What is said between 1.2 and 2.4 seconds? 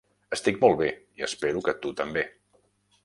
i espero que tu també.